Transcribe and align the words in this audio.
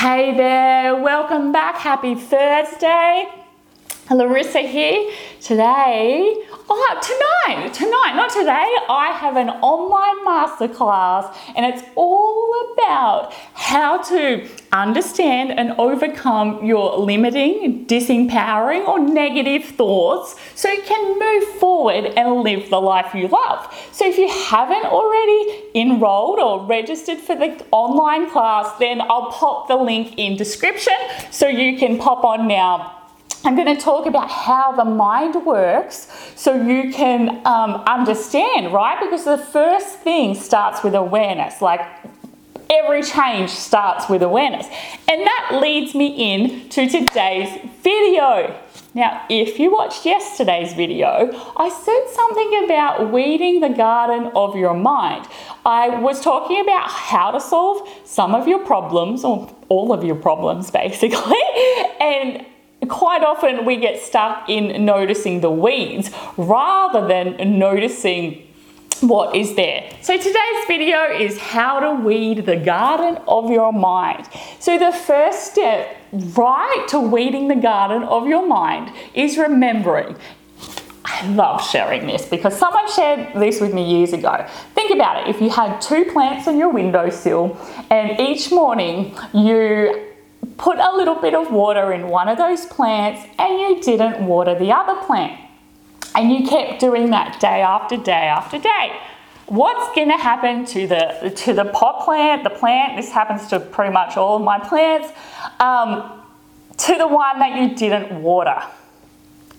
Hey 0.00 0.34
there, 0.34 0.96
welcome 0.96 1.52
back. 1.52 1.76
Happy 1.76 2.14
Thursday. 2.14 3.39
Larissa 4.10 4.60
here. 4.60 5.10
Today, 5.40 6.34
oh, 6.68 7.00
tonight, 7.46 7.72
tonight, 7.72 8.12
not 8.14 8.30
today, 8.30 8.76
I 8.88 9.16
have 9.18 9.36
an 9.36 9.48
online 9.48 10.26
masterclass 10.26 11.34
and 11.56 11.64
it's 11.64 11.82
all 11.94 12.74
about 12.74 13.32
how 13.54 14.02
to 14.02 14.46
understand 14.72 15.52
and 15.52 15.72
overcome 15.78 16.64
your 16.64 16.98
limiting, 16.98 17.86
disempowering, 17.86 18.86
or 18.86 18.98
negative 18.98 19.64
thoughts 19.76 20.36
so 20.54 20.68
you 20.68 20.82
can 20.82 21.18
move 21.18 21.44
forward 21.60 22.06
and 22.16 22.42
live 22.42 22.68
the 22.68 22.80
life 22.80 23.14
you 23.14 23.28
love. 23.28 23.72
So, 23.92 24.06
if 24.06 24.18
you 24.18 24.28
haven't 24.28 24.86
already 24.86 25.62
enrolled 25.74 26.38
or 26.38 26.66
registered 26.66 27.18
for 27.18 27.36
the 27.36 27.64
online 27.70 28.28
class, 28.28 28.76
then 28.78 29.00
I'll 29.00 29.30
pop 29.30 29.68
the 29.68 29.76
link 29.76 30.18
in 30.18 30.36
description 30.36 30.94
so 31.30 31.48
you 31.48 31.78
can 31.78 31.96
pop 31.96 32.24
on 32.24 32.46
now 32.46 32.99
I'm 33.44 33.56
going 33.56 33.74
to 33.74 33.80
talk 33.80 34.06
about 34.06 34.30
how 34.30 34.72
the 34.72 34.84
mind 34.84 35.46
works 35.46 36.08
so 36.36 36.54
you 36.54 36.92
can 36.92 37.40
um, 37.46 37.82
understand, 37.86 38.72
right? 38.72 39.00
Because 39.00 39.24
the 39.24 39.38
first 39.38 40.00
thing 40.00 40.34
starts 40.34 40.84
with 40.84 40.94
awareness. 40.94 41.62
Like 41.62 41.80
every 42.68 43.02
change 43.02 43.50
starts 43.50 44.08
with 44.08 44.22
awareness. 44.22 44.66
And 45.08 45.22
that 45.22 45.58
leads 45.60 45.94
me 45.94 46.34
in 46.34 46.68
to 46.68 46.88
today's 46.88 47.48
video. 47.82 48.56
Now, 48.92 49.24
if 49.30 49.58
you 49.58 49.72
watched 49.72 50.04
yesterday's 50.04 50.72
video, 50.72 51.30
I 51.56 51.68
said 51.68 52.14
something 52.14 52.64
about 52.64 53.12
weeding 53.12 53.60
the 53.60 53.68
garden 53.68 54.32
of 54.34 54.56
your 54.56 54.74
mind. 54.74 55.26
I 55.64 55.88
was 56.00 56.20
talking 56.20 56.60
about 56.60 56.90
how 56.90 57.30
to 57.30 57.40
solve 57.40 57.88
some 58.04 58.34
of 58.34 58.48
your 58.48 58.58
problems, 58.66 59.24
or 59.24 59.54
all 59.68 59.92
of 59.92 60.02
your 60.04 60.16
problems 60.16 60.70
basically, 60.82 61.40
and 62.00 62.44
quite 62.88 63.22
often 63.22 63.64
we 63.64 63.76
get 63.76 64.00
stuck 64.00 64.48
in 64.48 64.84
noticing 64.84 65.40
the 65.40 65.50
weeds 65.50 66.10
rather 66.36 67.06
than 67.06 67.58
noticing 67.58 68.46
what 69.00 69.34
is 69.34 69.54
there. 69.54 69.90
So 70.02 70.16
today's 70.16 70.64
video 70.66 71.04
is 71.04 71.38
how 71.38 71.80
to 71.80 72.04
weed 72.04 72.44
the 72.44 72.56
garden 72.56 73.22
of 73.26 73.50
your 73.50 73.72
mind. 73.72 74.28
So 74.58 74.78
the 74.78 74.92
first 74.92 75.52
step 75.52 75.96
right 76.12 76.86
to 76.88 77.00
weeding 77.00 77.48
the 77.48 77.56
garden 77.56 78.02
of 78.02 78.26
your 78.26 78.46
mind 78.46 78.92
is 79.14 79.38
remembering 79.38 80.16
I 81.02 81.26
love 81.28 81.62
sharing 81.66 82.06
this 82.06 82.26
because 82.26 82.56
someone 82.56 82.90
shared 82.92 83.34
this 83.34 83.60
with 83.60 83.74
me 83.74 83.84
years 83.84 84.12
ago. 84.12 84.46
Think 84.74 84.92
about 84.92 85.22
it. 85.22 85.34
If 85.34 85.40
you 85.40 85.50
had 85.50 85.80
two 85.80 86.04
plants 86.06 86.46
on 86.46 86.58
your 86.58 86.70
windowsill 86.70 87.58
and 87.90 88.18
each 88.20 88.50
morning 88.50 89.16
you 89.32 90.09
put 90.56 90.78
a 90.78 90.94
little 90.96 91.14
bit 91.14 91.34
of 91.34 91.50
water 91.50 91.92
in 91.92 92.08
one 92.08 92.28
of 92.28 92.38
those 92.38 92.66
plants 92.66 93.26
and 93.38 93.60
you 93.60 93.82
didn't 93.82 94.26
water 94.26 94.58
the 94.58 94.72
other 94.72 95.00
plant. 95.06 95.40
And 96.14 96.32
you 96.32 96.48
kept 96.48 96.80
doing 96.80 97.10
that 97.10 97.40
day 97.40 97.62
after 97.62 97.96
day 97.96 98.12
after 98.12 98.58
day. 98.58 98.98
What's 99.46 99.94
going 99.94 100.08
to 100.08 100.16
happen 100.16 100.64
to 100.66 100.86
the 100.86 101.32
to 101.44 101.52
the 101.52 101.64
pot 101.64 102.04
plant, 102.04 102.44
the 102.44 102.50
plant? 102.50 102.96
This 102.96 103.10
happens 103.10 103.48
to 103.48 103.58
pretty 103.58 103.92
much 103.92 104.16
all 104.16 104.36
of 104.36 104.42
my 104.42 104.58
plants. 104.58 105.08
Um, 105.58 106.20
to 106.78 106.96
the 106.96 107.06
one 107.06 107.38
that 107.40 107.60
you 107.60 107.74
didn't 107.74 108.22
water, 108.22 108.62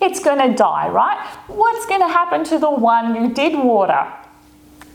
it's 0.02 0.20
going 0.20 0.50
to 0.50 0.56
die, 0.56 0.90
right? 0.90 1.20
What's 1.48 1.86
going 1.86 2.02
to 2.02 2.08
happen 2.08 2.44
to 2.46 2.58
the 2.58 2.72
one 2.72 3.16
you 3.16 3.34
did 3.34 3.58
water? 3.58 4.12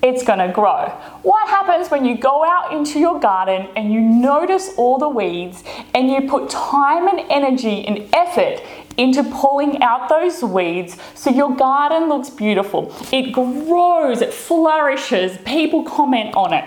It's 0.03 0.23
going 0.23 0.39
to 0.39 0.53
grow. 0.53 0.89
What 1.23 1.49
happens 1.49 1.91
when 1.91 2.05
you 2.05 2.17
go 2.17 2.45
out 2.45 2.73
into 2.73 2.99
your 2.99 3.19
garden 3.19 3.69
and 3.77 3.93
you 3.93 4.01
notice 4.01 4.71
all 4.77 4.99
the 4.99 5.09
weeds 5.09 5.65
and 5.95 6.11
you 6.11 6.29
put 6.29 6.51
time 6.51 7.09
and 7.09 7.21
energy 7.31 7.87
and 7.87 8.09
effort 8.13 8.63
into 8.97 9.23
pulling 9.25 9.83
out 9.83 10.09
those 10.09 10.43
weeds 10.43 10.97
so 11.15 11.31
your 11.31 11.55
garden 11.57 12.09
looks 12.09 12.31
beautiful? 12.31 12.95
It 13.12 13.33
grows, 13.33 14.21
it 14.21 14.33
flourishes, 14.33 15.39
people 15.45 15.83
comment 15.83 16.35
on 16.35 16.53
it. 16.53 16.65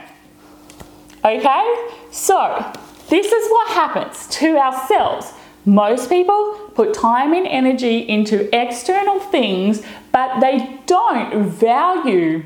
Okay? 1.24 1.90
So, 2.12 2.72
this 3.10 3.32
is 3.32 3.50
what 3.50 3.70
happens 3.70 4.28
to 4.28 4.58
ourselves. 4.58 5.34
Most 5.66 6.10
people 6.10 6.72
put 6.74 6.94
time 6.94 7.34
and 7.34 7.46
energy 7.46 8.00
into 8.00 8.54
external 8.56 9.20
things, 9.20 9.84
but 10.12 10.40
they 10.40 10.80
don't 10.86 11.46
value 11.46 12.44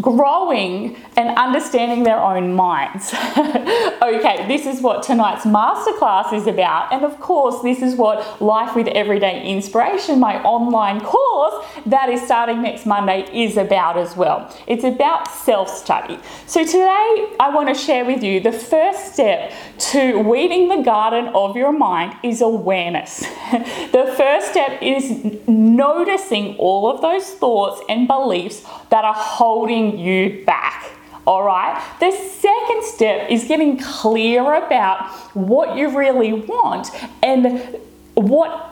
growing 0.00 0.96
and 1.16 1.36
understanding 1.36 2.04
their 2.04 2.20
own 2.20 2.54
minds. 2.54 3.12
okay, 3.36 4.44
this 4.46 4.66
is 4.66 4.80
what 4.80 5.02
tonight's 5.02 5.44
masterclass 5.44 6.32
is 6.32 6.46
about. 6.46 6.92
And 6.92 7.04
of 7.04 7.18
course, 7.20 7.62
this 7.62 7.82
is 7.82 7.96
what 7.96 8.40
Life 8.40 8.76
with 8.76 8.86
Everyday 8.88 9.44
Inspiration, 9.46 10.20
my 10.20 10.40
online 10.42 11.00
course 11.00 11.66
that 11.86 12.08
is 12.08 12.22
starting 12.22 12.62
next 12.62 12.86
Monday, 12.86 13.28
is 13.32 13.56
about 13.56 13.96
as 13.96 14.16
well. 14.16 14.54
It's 14.66 14.84
about 14.84 15.28
self 15.28 15.68
study. 15.68 16.18
So 16.46 16.64
today, 16.64 17.34
I 17.40 17.50
want 17.52 17.68
to 17.68 17.74
share 17.74 18.04
with 18.04 18.22
you 18.22 18.40
the 18.40 18.52
first 18.52 19.14
step 19.14 19.52
to 19.78 20.18
weeding 20.18 20.68
the 20.68 20.82
garden 20.82 21.28
of 21.34 21.56
your 21.56 21.72
mind 21.72 22.16
is 22.22 22.40
awareness. 22.40 23.20
the 23.50 24.14
first 24.16 24.50
step 24.50 24.80
is 24.82 25.48
noticing 25.48 26.56
all 26.56 26.90
of 26.90 27.00
those 27.00 27.30
thoughts 27.34 27.82
and 27.88 28.06
beliefs 28.06 28.64
that 28.90 29.04
are 29.04 29.14
holding 29.14 29.79
you 29.98 30.44
back. 30.44 30.90
All 31.26 31.44
right. 31.44 31.80
The 32.00 32.10
second 32.10 32.84
step 32.84 33.30
is 33.30 33.44
getting 33.44 33.78
clear 33.78 34.54
about 34.54 35.10
what 35.34 35.76
you 35.76 35.96
really 35.96 36.32
want 36.32 36.88
and 37.22 37.76
what 38.14 38.70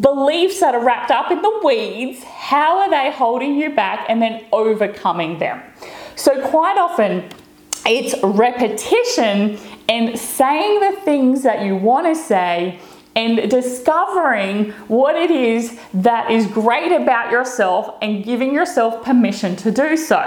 beliefs 0.00 0.60
that 0.60 0.74
are 0.74 0.84
wrapped 0.84 1.10
up 1.10 1.30
in 1.30 1.42
the 1.42 1.60
weeds, 1.62 2.22
how 2.24 2.78
are 2.80 2.90
they 2.90 3.10
holding 3.10 3.56
you 3.56 3.70
back, 3.70 4.06
and 4.08 4.20
then 4.22 4.44
overcoming 4.52 5.38
them. 5.38 5.60
So, 6.16 6.48
quite 6.48 6.78
often, 6.78 7.28
it's 7.84 8.14
repetition 8.22 9.58
and 9.88 10.18
saying 10.18 10.80
the 10.80 11.00
things 11.02 11.42
that 11.42 11.64
you 11.64 11.76
want 11.76 12.06
to 12.06 12.14
say 12.14 12.80
and 13.16 13.50
discovering 13.50 14.70
what 14.88 15.16
it 15.16 15.30
is 15.30 15.78
that 15.94 16.30
is 16.30 16.46
great 16.46 16.92
about 16.92 17.32
yourself 17.32 17.96
and 18.02 18.22
giving 18.22 18.52
yourself 18.52 19.02
permission 19.02 19.56
to 19.56 19.70
do 19.70 19.96
so. 19.96 20.20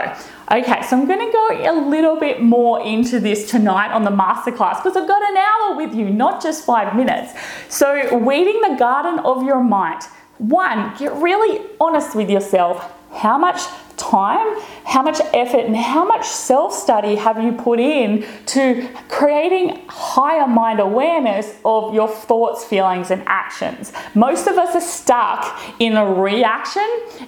Okay, 0.52 0.82
so 0.82 0.98
I'm 0.98 1.06
going 1.06 1.20
to 1.20 1.32
go 1.32 1.72
a 1.72 1.76
little 1.88 2.20
bit 2.20 2.42
more 2.42 2.84
into 2.84 3.20
this 3.20 3.48
tonight 3.50 3.94
on 3.94 4.04
the 4.04 4.10
masterclass 4.10 4.78
because 4.78 4.98
I've 4.98 5.08
got 5.08 5.22
an 5.30 5.38
hour 5.38 5.76
with 5.78 5.94
you, 5.94 6.10
not 6.10 6.42
just 6.42 6.66
five 6.66 6.96
minutes. 6.96 7.34
So, 7.70 8.18
weeding 8.18 8.60
the 8.62 8.76
garden 8.76 9.20
of 9.20 9.44
your 9.44 9.64
mind. 9.64 10.02
One, 10.40 10.96
get 10.98 11.14
really 11.14 11.68
honest 11.80 12.16
with 12.16 12.32
yourself. 12.32 12.92
How 13.12 13.38
much 13.38 13.62
time, 13.98 14.60
how 14.90 15.04
much 15.04 15.22
effort, 15.36 15.66
and 15.66 15.78
how 15.78 16.04
much 16.04 16.26
self 16.26 16.74
study 16.74 17.14
have 17.14 17.42
you 17.44 17.52
put 17.52 17.80
in 17.80 18.26
to 18.48 18.90
creating 19.08 19.86
higher 19.88 20.48
mind 20.48 20.80
awareness 20.80 21.56
of 21.64 21.94
your 21.94 22.08
thoughts, 22.08 22.64
feelings, 22.64 23.12
and 23.12 23.22
actions? 23.28 23.94
Most 24.16 24.48
of 24.48 24.58
us 24.58 24.76
are 24.76 24.82
stuck 24.82 25.60
in 25.78 25.96
a 25.96 26.12
reaction 26.12 26.88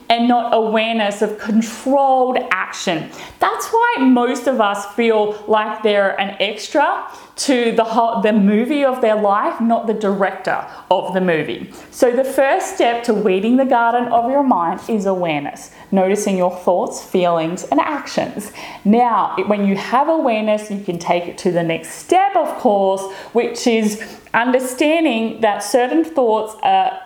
and 0.10 0.28
not 0.28 0.56
awareness 0.56 1.22
of 1.22 1.38
controlled 1.38 2.40
action. 2.50 3.12
That's 3.38 3.68
why 3.68 3.96
most 4.00 4.48
of 4.48 4.60
us 4.60 4.88
feel 4.96 5.44
like 5.48 5.84
they're 5.84 6.20
an 6.20 6.38
extra 6.40 7.06
to 7.36 7.72
the 7.74 7.84
whole, 7.84 8.22
the 8.22 8.34
movie 8.34 8.84
of 8.84 9.02
their 9.02 9.16
life, 9.16 9.62
not 9.62 9.88
the 9.88 9.94
director 9.94 10.68
of 10.90 11.14
the 11.14 11.22
movie. 11.22 11.72
So 11.92 12.12
the 12.12 12.24
first 12.24 12.76
step 12.76 13.04
to 13.06 13.14
weeding 13.14 13.58
the 13.58 13.66
garden 13.66 14.12
of 14.12 14.30
your 14.32 14.44
mind 14.44 14.82
is 14.88 15.06
awareness, 15.06 15.72
noticing 15.92 16.38
your 16.38 16.56
thoughts, 16.56 17.04
feelings, 17.04 17.51
and 17.64 17.80
actions. 17.80 18.52
Now, 18.86 19.36
when 19.48 19.66
you 19.66 19.76
have 19.76 20.08
awareness, 20.10 20.70
you 20.72 20.84
can 20.84 20.98
take 20.98 21.26
it 21.28 21.38
to 21.40 21.52
the 21.52 21.64
next 21.64 21.92
step, 21.92 22.36
of 22.36 22.48
course, 22.60 23.02
which 23.34 23.68
is 23.68 24.02
understanding 24.34 25.42
that 25.42 25.60
certain 25.60 26.04
thoughts 26.04 26.56
are 26.64 27.00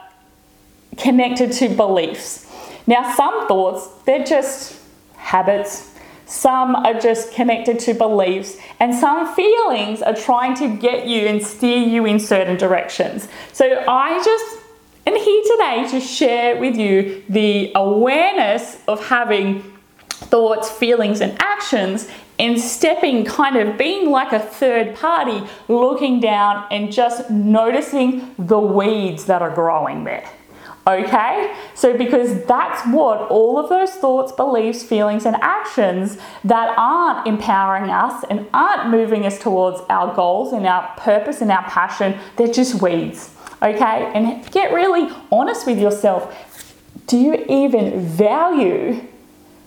connected 0.97 1.51
to 1.53 1.69
beliefs. 1.69 2.45
Now, 2.87 3.13
some 3.15 3.47
thoughts, 3.47 3.87
they're 4.05 4.23
just 4.23 4.79
habits, 5.17 5.91
some 6.25 6.75
are 6.75 6.99
just 6.99 7.33
connected 7.33 7.79
to 7.79 7.93
beliefs, 7.93 8.57
and 8.79 8.95
some 8.95 9.33
feelings 9.35 10.01
are 10.01 10.15
trying 10.15 10.55
to 10.55 10.67
get 10.77 11.07
you 11.07 11.27
and 11.27 11.43
steer 11.43 11.77
you 11.77 12.05
in 12.05 12.19
certain 12.19 12.57
directions. 12.57 13.27
So 13.53 13.83
I 13.87 14.23
just 14.23 14.57
am 15.05 15.15
here 15.15 15.43
today 15.51 15.87
to 15.91 15.99
share 15.99 16.59
with 16.59 16.77
you 16.77 17.23
the 17.29 17.71
awareness 17.75 18.77
of 18.87 19.05
having 19.05 19.74
thoughts, 20.15 20.69
feelings, 20.69 21.21
and 21.21 21.35
actions 21.41 22.07
and 22.37 22.59
stepping, 22.59 23.23
kind 23.23 23.55
of 23.55 23.77
being 23.77 24.09
like 24.11 24.33
a 24.33 24.39
third 24.39 24.95
party, 24.95 25.41
looking 25.67 26.19
down 26.19 26.65
and 26.71 26.91
just 26.91 27.29
noticing 27.29 28.35
the 28.37 28.59
weeds 28.59 29.25
that 29.25 29.41
are 29.41 29.53
growing 29.53 30.03
there. 30.03 30.29
Okay? 30.87 31.55
So, 31.73 31.97
because 31.97 32.45
that's 32.45 32.85
what 32.93 33.21
all 33.31 33.57
of 33.57 33.69
those 33.69 33.91
thoughts, 33.91 34.31
beliefs, 34.31 34.83
feelings, 34.83 35.25
and 35.25 35.35
actions 35.37 36.17
that 36.43 36.75
aren't 36.77 37.25
empowering 37.25 37.89
us 37.89 38.23
and 38.29 38.47
aren't 38.53 38.91
moving 38.91 39.25
us 39.25 39.39
towards 39.39 39.81
our 39.89 40.13
goals 40.13 40.53
and 40.53 40.67
our 40.67 40.93
purpose 40.97 41.41
and 41.41 41.51
our 41.51 41.63
passion, 41.63 42.19
they're 42.35 42.53
just 42.53 42.81
weeds. 42.81 43.33
Okay? 43.63 44.11
And 44.13 44.49
get 44.51 44.73
really 44.73 45.09
honest 45.31 45.65
with 45.65 45.79
yourself. 45.79 46.71
Do 47.07 47.17
you 47.17 47.45
even 47.49 47.99
value 48.01 49.07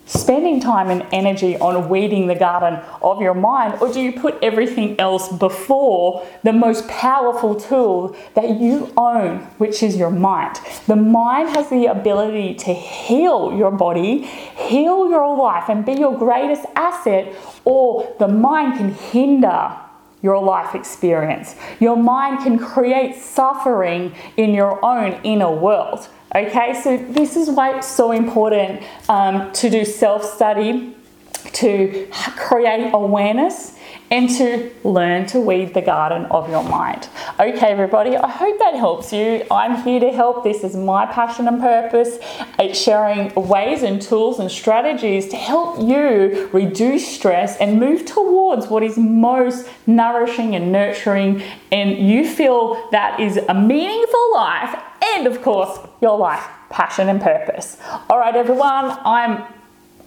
spending 0.09 0.59
time 0.59 0.89
and 0.89 1.05
energy 1.11 1.55
on 1.57 1.87
weeding 1.87 2.25
the 2.25 2.35
garden 2.35 2.81
of 3.01 3.21
your 3.21 3.35
mind, 3.35 3.79
or 3.79 3.93
do 3.93 4.01
you 4.01 4.11
put 4.11 4.35
everything 4.41 4.99
else 4.99 5.31
before 5.31 6.25
the 6.43 6.51
most 6.51 6.87
powerful 6.87 7.53
tool 7.53 8.15
that 8.33 8.59
you 8.59 8.91
own, 8.97 9.37
which 9.59 9.83
is 9.83 9.95
your 9.95 10.09
mind? 10.09 10.59
The 10.87 10.95
mind 10.95 11.49
has 11.49 11.69
the 11.69 11.85
ability 11.85 12.55
to 12.55 12.73
heal 12.73 13.55
your 13.55 13.71
body, 13.71 14.23
heal 14.23 15.09
your 15.09 15.37
life, 15.37 15.69
and 15.69 15.85
be 15.85 15.93
your 15.93 16.17
greatest 16.17 16.65
asset, 16.75 17.35
or 17.63 18.15
the 18.17 18.27
mind 18.27 18.77
can 18.77 18.93
hinder 18.93 19.77
your 20.23 20.43
life 20.43 20.73
experience. 20.73 21.55
Your 21.79 21.95
mind 21.95 22.43
can 22.43 22.57
create 22.57 23.15
suffering 23.15 24.13
in 24.37 24.53
your 24.55 24.83
own 24.83 25.19
inner 25.23 25.51
world. 25.51 26.09
Okay, 26.35 26.79
so 26.83 26.95
this 26.95 27.35
is 27.35 27.49
why 27.49 27.75
it's 27.75 27.87
so 27.87 28.11
important 28.11 28.83
um, 29.09 29.51
to 29.53 29.67
do 29.67 29.83
self 29.83 30.23
study, 30.23 30.95
to 31.53 32.07
create 32.37 32.91
awareness, 32.93 33.75
and 34.11 34.29
to 34.29 34.71
learn 34.83 35.25
to 35.25 35.39
weed 35.39 35.73
the 35.73 35.81
garden 35.81 36.25
of 36.25 36.47
your 36.47 36.63
mind. 36.63 37.09
Okay, 37.39 37.67
everybody, 37.67 38.15
I 38.15 38.29
hope 38.29 38.59
that 38.59 38.75
helps 38.75 39.11
you. 39.11 39.43
I'm 39.49 39.81
here 39.83 39.99
to 39.99 40.11
help. 40.11 40.43
This 40.43 40.63
is 40.63 40.75
my 40.75 41.07
passion 41.07 41.47
and 41.47 41.59
purpose. 41.59 42.19
It's 42.59 42.79
sharing 42.79 43.33
ways 43.33 43.81
and 43.81 43.99
tools 43.99 44.37
and 44.37 44.51
strategies 44.51 45.29
to 45.29 45.35
help 45.35 45.79
you 45.79 46.47
reduce 46.53 47.07
stress 47.07 47.57
and 47.57 47.79
move 47.79 48.05
towards 48.05 48.67
what 48.67 48.83
is 48.83 48.99
most 48.99 49.67
nourishing 49.87 50.55
and 50.55 50.71
nurturing, 50.71 51.41
and 51.71 51.97
you 51.97 52.27
feel 52.27 52.89
that 52.91 53.19
is 53.19 53.37
a 53.37 53.53
meaningful 53.55 54.33
life 54.33 54.79
and 55.19 55.27
of 55.27 55.41
course, 55.41 55.77
your 56.01 56.17
life, 56.17 56.45
passion, 56.69 57.09
and 57.09 57.21
purpose. 57.21 57.77
All 58.09 58.17
right, 58.17 58.35
everyone, 58.35 58.97
I'm 59.05 59.43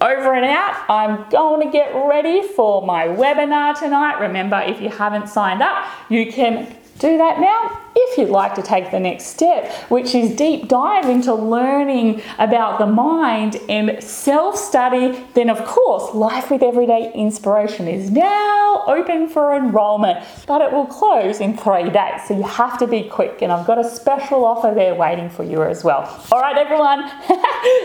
over 0.00 0.34
and 0.34 0.46
out. 0.46 0.84
I'm 0.88 1.28
going 1.30 1.66
to 1.66 1.70
get 1.70 1.94
ready 2.08 2.42
for 2.48 2.84
my 2.84 3.06
webinar 3.06 3.78
tonight. 3.78 4.18
Remember, 4.20 4.60
if 4.60 4.80
you 4.80 4.88
haven't 4.88 5.28
signed 5.28 5.62
up, 5.62 5.86
you 6.08 6.32
can 6.32 6.74
do 6.98 7.18
that 7.18 7.40
now 7.40 7.80
if 8.12 8.18
you'd 8.18 8.30
like 8.30 8.54
to 8.54 8.62
take 8.62 8.90
the 8.90 9.00
next 9.00 9.26
step, 9.26 9.72
which 9.90 10.14
is 10.14 10.36
deep 10.36 10.68
dive 10.68 11.06
into 11.06 11.34
learning 11.34 12.22
about 12.38 12.78
the 12.78 12.86
mind 12.86 13.56
and 13.68 14.02
self 14.02 14.56
study, 14.56 15.24
then 15.34 15.48
of 15.48 15.64
course, 15.64 16.14
Life 16.14 16.50
with 16.50 16.62
Everyday 16.62 17.12
Inspiration 17.14 17.88
is 17.88 18.10
now 18.10 18.84
open 18.86 19.28
for 19.28 19.54
enrollment, 19.54 20.24
but 20.46 20.60
it 20.60 20.72
will 20.72 20.86
close 20.86 21.40
in 21.40 21.56
three 21.56 21.88
days. 21.90 22.20
So 22.28 22.36
you 22.36 22.42
have 22.42 22.78
to 22.78 22.86
be 22.86 23.04
quick, 23.04 23.40
and 23.42 23.50
I've 23.50 23.66
got 23.66 23.78
a 23.78 23.88
special 23.88 24.44
offer 24.44 24.72
there 24.74 24.94
waiting 24.94 25.30
for 25.30 25.44
you 25.44 25.62
as 25.62 25.82
well. 25.82 26.02
All 26.30 26.40
right, 26.40 26.56
everyone, 26.56 27.02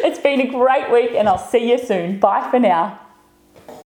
it's 0.03 0.19
been 0.19 0.41
a 0.41 0.49
great 0.49 0.91
week, 0.91 1.11
and 1.11 1.29
I'll 1.29 1.37
see 1.37 1.71
you 1.71 1.77
soon. 1.77 2.19
Bye 2.19 2.49
for 2.51 2.59
now. 2.59 3.06